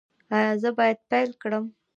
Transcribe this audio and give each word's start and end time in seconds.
ایا 0.35 0.51
زه 0.61 0.69
باید 0.77 0.99
پیل 1.09 1.29
کړم؟ 1.41 1.65